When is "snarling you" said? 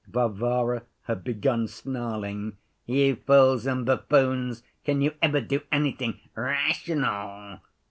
1.67-3.17